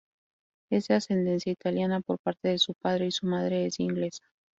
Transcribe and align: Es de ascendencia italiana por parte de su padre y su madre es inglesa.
Es 0.71 0.87
de 0.87 0.95
ascendencia 0.95 1.51
italiana 1.51 2.01
por 2.01 2.17
parte 2.17 2.47
de 2.47 2.57
su 2.57 2.73
padre 2.73 3.05
y 3.05 3.11
su 3.11 3.27
madre 3.27 3.67
es 3.67 3.79
inglesa. 3.79 4.23